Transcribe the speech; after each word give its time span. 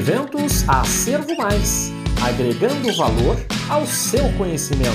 Eventos 0.00 0.66
Acervo 0.66 1.36
Mais 1.36 1.90
agregando 2.26 2.90
valor 2.96 3.36
ao 3.70 3.84
seu 3.84 4.34
conhecimento. 4.38 4.88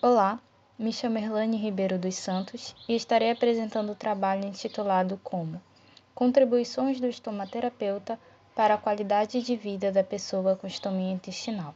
Olá, 0.00 0.38
me 0.78 0.92
chamo 0.92 1.18
Erlane 1.18 1.56
Ribeiro 1.56 1.98
dos 1.98 2.14
Santos 2.14 2.76
e 2.88 2.94
estarei 2.94 3.32
apresentando 3.32 3.90
o 3.90 3.96
trabalho 3.96 4.46
intitulado 4.46 5.18
como 5.20 5.60
Contribuições 6.14 7.00
do 7.00 7.08
estomaterapeuta 7.08 8.16
para 8.54 8.74
a 8.74 8.78
qualidade 8.78 9.42
de 9.42 9.56
vida 9.56 9.90
da 9.90 10.04
pessoa 10.04 10.54
com 10.54 10.68
estomia 10.68 11.12
intestinal. 11.12 11.74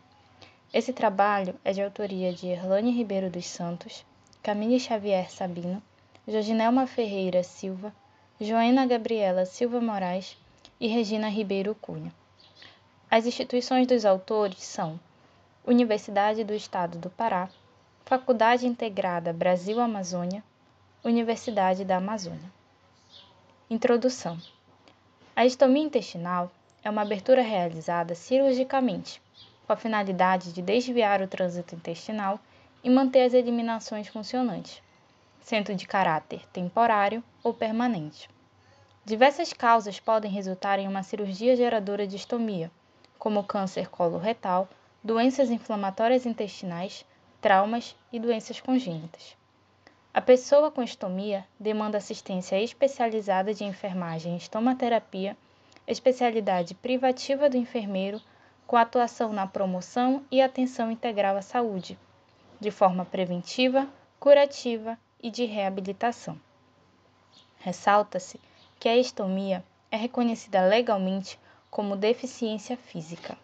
Esse 0.73 0.93
trabalho 0.93 1.57
é 1.65 1.73
de 1.73 1.83
autoria 1.83 2.33
de 2.33 2.47
Erlane 2.47 2.93
Ribeiro 2.93 3.29
dos 3.29 3.47
Santos, 3.47 4.07
Camille 4.41 4.79
Xavier 4.79 5.29
Sabino, 5.29 5.83
Jorginelma 6.29 6.87
Ferreira 6.87 7.43
Silva, 7.43 7.93
Joana 8.43 8.87
Gabriela 8.87 9.45
Silva 9.45 9.83
Moraes 9.83 10.35
e 10.81 10.89
Regina 10.89 11.29
Ribeiro 11.29 11.75
Cunha. 11.75 12.11
As 13.11 13.27
instituições 13.27 13.87
dos 13.87 14.07
autores 14.07 14.63
são 14.63 14.99
Universidade 15.63 16.43
do 16.43 16.55
Estado 16.55 16.97
do 16.97 17.11
Pará, 17.11 17.51
Faculdade 18.07 18.67
Integrada 18.67 19.31
Brasil-Amazônia, 19.31 20.43
Universidade 21.05 21.85
da 21.85 21.99
Amazônia. 21.99 22.51
Introdução: 23.69 24.39
A 25.37 25.45
estomia 25.45 25.85
intestinal 25.85 26.51
é 26.83 26.89
uma 26.89 27.03
abertura 27.03 27.43
realizada 27.43 28.15
cirurgicamente, 28.15 29.21
com 29.67 29.75
a 29.75 29.77
finalidade 29.77 30.51
de 30.55 30.63
desviar 30.63 31.21
o 31.21 31.29
trânsito 31.29 31.75
intestinal 31.75 32.41
e 32.83 32.89
manter 32.89 33.25
as 33.25 33.35
eliminações 33.35 34.09
funcionantes, 34.09 34.81
sendo 35.41 35.75
de 35.75 35.87
caráter 35.87 36.47
temporário 36.53 37.23
ou 37.43 37.53
permanente. 37.53 38.29
Diversas 39.05 39.53
causas 39.53 39.99
podem 39.99 40.31
resultar 40.31 40.79
em 40.79 40.87
uma 40.87 41.03
cirurgia 41.03 41.57
geradora 41.57 42.07
de 42.07 42.17
estomia, 42.17 42.71
como 43.19 43.45
câncer 43.45 43.89
coloretal, 43.89 44.69
doenças 45.03 45.51
inflamatórias 45.51 46.27
intestinais, 46.27 47.05
traumas 47.41 47.97
e 48.13 48.21
doenças 48.21 48.61
congênitas. 48.61 49.37
A 50.13 50.21
pessoa 50.21 50.71
com 50.71 50.83
estomia 50.83 51.47
demanda 51.59 51.99
assistência 51.99 52.61
especializada 52.61 53.55
de 53.55 53.65
enfermagem 53.65 54.35
e 54.35 54.39
estomaterapia, 54.39 55.37
especialidade 55.87 56.75
privativa 56.75 57.49
do 57.49 57.57
enfermeiro, 57.57 58.21
com 58.67 58.77
atuação 58.77 59.33
na 59.33 59.47
promoção 59.47 60.25
e 60.31 60.41
atenção 60.41 60.91
integral 60.91 61.37
à 61.37 61.43
saúde, 61.43 61.99
de 62.61 62.71
forma 62.71 63.05
preventiva, 63.05 63.89
curativa 64.19 64.99
e 65.23 65.31
de 65.31 65.45
reabilitação. 65.45 66.41
Ressalta-se 67.59 68.41
que 68.79 68.89
a 68.89 68.97
estomia 68.97 69.65
é 69.91 69.97
reconhecida 69.97 70.67
legalmente 70.67 71.39
como 71.71 71.97
deficiência 71.97 72.77
física. 72.77 73.37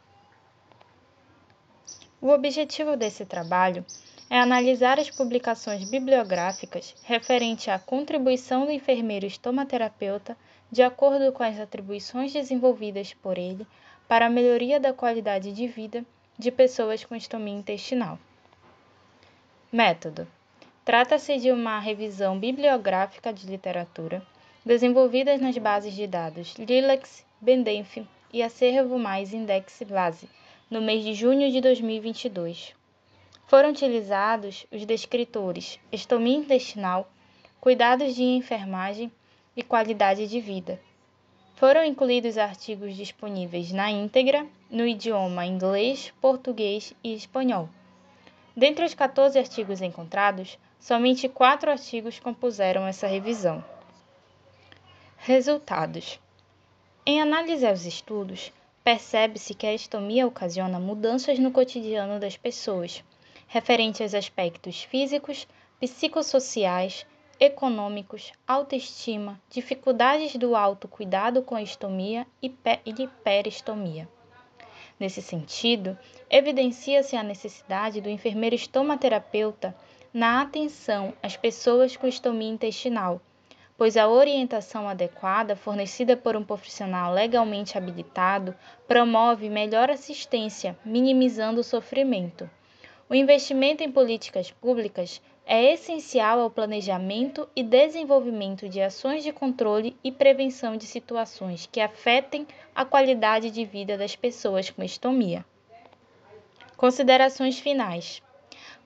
O 2.20 2.30
objetivo 2.30 2.96
desse 2.96 3.26
trabalho 3.26 3.84
é 4.28 4.40
analisar 4.40 4.98
as 4.98 5.10
publicações 5.10 5.88
bibliográficas 5.88 6.94
referente 7.04 7.70
à 7.70 7.78
contribuição 7.78 8.64
do 8.64 8.72
enfermeiro 8.72 9.26
estomaterapeuta 9.26 10.36
de 10.70 10.82
acordo 10.82 11.30
com 11.32 11.42
as 11.42 11.60
atribuições 11.60 12.32
desenvolvidas 12.32 13.14
por 13.14 13.38
ele 13.38 13.66
para 14.08 14.26
a 14.26 14.30
melhoria 14.30 14.80
da 14.80 14.92
qualidade 14.92 15.52
de 15.52 15.68
vida 15.68 16.04
de 16.38 16.50
pessoas 16.50 17.04
com 17.04 17.14
estomia 17.14 17.54
intestinal. 17.54 18.18
Método: 19.70 20.26
Trata-se 20.86 21.36
de 21.38 21.50
uma 21.50 21.80
revisão 21.80 22.38
bibliográfica 22.38 23.32
de 23.32 23.44
literatura 23.44 24.24
desenvolvidas 24.64 25.40
nas 25.40 25.58
bases 25.58 25.92
de 25.92 26.06
dados 26.06 26.54
Lilacs, 26.54 27.26
Bendenf 27.40 27.96
e 28.32 28.40
Acervo 28.40 28.96
Mais 28.96 29.34
Index 29.34 29.82
Base, 29.82 30.28
no 30.70 30.80
mês 30.80 31.02
de 31.02 31.12
junho 31.12 31.50
de 31.50 31.60
2022. 31.60 32.72
Foram 33.48 33.70
utilizados 33.70 34.64
os 34.70 34.86
descritores 34.86 35.80
estomia 35.90 36.36
intestinal, 36.36 37.10
cuidados 37.60 38.14
de 38.14 38.22
enfermagem 38.22 39.10
e 39.56 39.64
qualidade 39.64 40.28
de 40.28 40.40
vida. 40.40 40.80
Foram 41.56 41.84
incluídos 41.84 42.38
artigos 42.38 42.94
disponíveis 42.94 43.72
na 43.72 43.90
íntegra 43.90 44.46
no 44.70 44.86
idioma 44.86 45.44
inglês, 45.46 46.14
português 46.20 46.94
e 47.02 47.12
espanhol. 47.12 47.68
Dentre 48.56 48.84
os 48.84 48.94
14 48.94 49.36
artigos 49.36 49.82
encontrados, 49.82 50.56
somente 50.78 51.28
quatro 51.28 51.70
artigos 51.70 52.18
compuseram 52.18 52.86
essa 52.86 53.06
revisão. 53.06 53.64
Resultados: 55.16 56.20
Em 57.04 57.20
análise 57.20 57.66
aos 57.66 57.84
estudos, 57.84 58.52
percebe-se 58.84 59.54
que 59.54 59.66
a 59.66 59.74
estomia 59.74 60.26
ocasiona 60.26 60.78
mudanças 60.78 61.38
no 61.38 61.50
cotidiano 61.50 62.20
das 62.20 62.36
pessoas, 62.36 63.02
referente 63.48 64.02
aos 64.02 64.14
aspectos 64.14 64.82
físicos, 64.82 65.48
psicossociais, 65.80 67.04
econômicos, 67.38 68.32
autoestima, 68.46 69.40
dificuldades 69.50 70.36
do 70.36 70.56
autocuidado 70.56 71.42
com 71.42 71.54
a 71.54 71.62
estomia 71.62 72.26
e 72.42 72.54
hiperestomia. 72.86 74.08
Nesse 74.98 75.20
sentido, 75.20 75.98
evidencia-se 76.30 77.16
a 77.16 77.22
necessidade 77.22 78.00
do 78.00 78.08
enfermeiro 78.08 78.54
estomaterapeuta 78.54 79.76
na 80.16 80.40
atenção 80.40 81.12
às 81.22 81.36
pessoas 81.36 81.94
com 81.94 82.06
estomia 82.06 82.48
intestinal 82.48 83.20
pois 83.76 83.96
a 83.96 84.08
orientação 84.08 84.88
adequada 84.88 85.54
fornecida 85.54 86.16
por 86.16 86.36
um 86.36 86.42
profissional 86.42 87.12
legalmente 87.12 87.76
habilitado 87.76 88.54
promove 88.88 89.50
melhor 89.50 89.90
assistência, 89.90 90.74
minimizando 90.84 91.60
o 91.60 91.64
sofrimento. 91.64 92.48
O 93.08 93.14
investimento 93.14 93.82
em 93.82 93.92
políticas 93.92 94.50
públicas 94.50 95.20
é 95.44 95.74
essencial 95.74 96.40
ao 96.40 96.50
planejamento 96.50 97.48
e 97.54 97.62
desenvolvimento 97.62 98.68
de 98.68 98.80
ações 98.80 99.22
de 99.22 99.32
controle 99.32 99.96
e 100.02 100.10
prevenção 100.10 100.76
de 100.76 100.86
situações 100.86 101.68
que 101.70 101.80
afetem 101.80 102.46
a 102.74 102.84
qualidade 102.84 103.50
de 103.50 103.64
vida 103.64 103.96
das 103.96 104.16
pessoas 104.16 104.70
com 104.70 104.82
estomia. 104.82 105.44
Considerações 106.76 107.58
finais. 107.58 108.22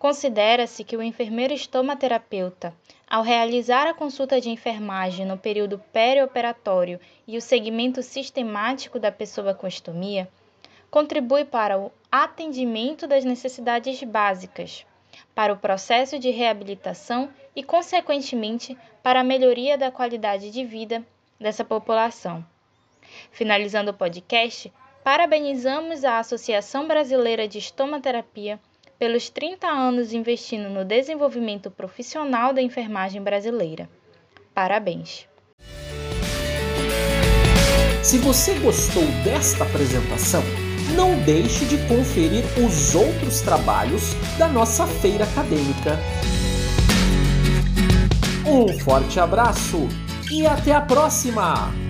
Considera-se 0.00 0.82
que 0.82 0.96
o 0.96 1.02
enfermeiro 1.02 1.52
estomaterapeuta, 1.52 2.74
ao 3.06 3.22
realizar 3.22 3.86
a 3.86 3.92
consulta 3.92 4.40
de 4.40 4.48
enfermagem 4.48 5.26
no 5.26 5.36
período 5.36 5.78
perioperatório 5.92 6.98
e 7.28 7.36
o 7.36 7.40
segmento 7.42 8.02
sistemático 8.02 8.98
da 8.98 9.12
pessoa 9.12 9.52
com 9.52 9.66
estomia, 9.66 10.26
contribui 10.90 11.44
para 11.44 11.78
o 11.78 11.92
atendimento 12.10 13.06
das 13.06 13.26
necessidades 13.26 14.02
básicas, 14.02 14.86
para 15.34 15.52
o 15.52 15.58
processo 15.58 16.18
de 16.18 16.30
reabilitação 16.30 17.28
e, 17.54 17.62
consequentemente, 17.62 18.78
para 19.02 19.20
a 19.20 19.24
melhoria 19.24 19.76
da 19.76 19.90
qualidade 19.90 20.50
de 20.50 20.64
vida 20.64 21.06
dessa 21.38 21.62
população. 21.62 22.42
Finalizando 23.30 23.90
o 23.90 23.94
podcast, 23.94 24.72
parabenizamos 25.04 26.04
a 26.04 26.18
Associação 26.18 26.88
Brasileira 26.88 27.46
de 27.46 27.58
Estomaterapia 27.58 28.58
pelos 29.00 29.30
30 29.30 29.66
anos 29.66 30.12
investindo 30.12 30.68
no 30.68 30.84
desenvolvimento 30.84 31.70
profissional 31.70 32.52
da 32.52 32.60
enfermagem 32.60 33.22
brasileira. 33.22 33.88
Parabéns! 34.52 35.26
Se 38.02 38.18
você 38.18 38.52
gostou 38.58 39.04
desta 39.24 39.64
apresentação, 39.64 40.42
não 40.94 41.18
deixe 41.20 41.64
de 41.64 41.78
conferir 41.88 42.44
os 42.62 42.94
outros 42.94 43.40
trabalhos 43.40 44.12
da 44.38 44.48
nossa 44.48 44.86
feira 44.86 45.24
acadêmica. 45.24 45.96
Um 48.46 48.68
forte 48.80 49.18
abraço 49.18 49.88
e 50.30 50.46
até 50.46 50.72
a 50.72 50.80
próxima! 50.80 51.90